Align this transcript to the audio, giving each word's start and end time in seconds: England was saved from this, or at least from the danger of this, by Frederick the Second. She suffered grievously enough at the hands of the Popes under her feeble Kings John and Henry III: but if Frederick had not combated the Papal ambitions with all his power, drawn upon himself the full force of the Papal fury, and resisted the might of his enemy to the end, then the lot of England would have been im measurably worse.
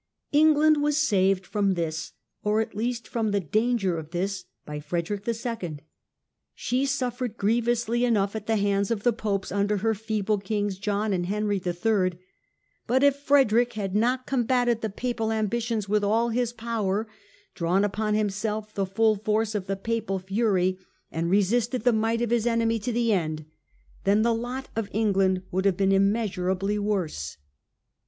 England 0.31 0.81
was 0.81 0.97
saved 0.97 1.45
from 1.45 1.75
this, 1.75 2.13
or 2.41 2.59
at 2.59 2.73
least 2.73 3.07
from 3.07 3.29
the 3.29 3.39
danger 3.39 3.99
of 3.99 4.09
this, 4.09 4.45
by 4.65 4.79
Frederick 4.79 5.25
the 5.25 5.33
Second. 5.35 5.83
She 6.55 6.87
suffered 6.87 7.37
grievously 7.37 8.03
enough 8.03 8.35
at 8.35 8.47
the 8.47 8.55
hands 8.55 8.89
of 8.89 9.03
the 9.03 9.13
Popes 9.13 9.51
under 9.51 9.77
her 9.77 9.93
feeble 9.93 10.39
Kings 10.39 10.79
John 10.79 11.13
and 11.13 11.27
Henry 11.27 11.61
III: 11.63 12.13
but 12.87 13.03
if 13.03 13.15
Frederick 13.15 13.73
had 13.73 13.95
not 13.95 14.25
combated 14.25 14.81
the 14.81 14.89
Papal 14.89 15.31
ambitions 15.31 15.87
with 15.87 16.03
all 16.03 16.29
his 16.29 16.51
power, 16.51 17.07
drawn 17.53 17.83
upon 17.83 18.15
himself 18.15 18.73
the 18.73 18.87
full 18.87 19.17
force 19.17 19.53
of 19.53 19.67
the 19.67 19.77
Papal 19.77 20.17
fury, 20.17 20.79
and 21.11 21.29
resisted 21.29 21.83
the 21.83 21.93
might 21.93 22.23
of 22.23 22.31
his 22.31 22.47
enemy 22.47 22.79
to 22.79 22.91
the 22.91 23.13
end, 23.13 23.45
then 24.05 24.23
the 24.23 24.33
lot 24.33 24.67
of 24.75 24.89
England 24.93 25.43
would 25.51 25.65
have 25.65 25.77
been 25.77 25.91
im 25.91 26.11
measurably 26.11 26.79
worse. 26.79 27.37